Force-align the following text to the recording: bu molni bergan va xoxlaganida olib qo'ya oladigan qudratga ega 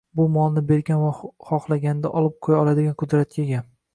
bu 0.19 0.23
molni 0.35 0.63
bergan 0.71 1.01
va 1.03 1.09
xoxlaganida 1.49 2.13
olib 2.21 2.35
qo'ya 2.47 2.65
oladigan 2.65 2.99
qudratga 3.03 3.45
ega 3.49 3.63